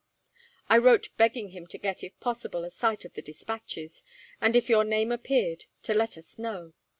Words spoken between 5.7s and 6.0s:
to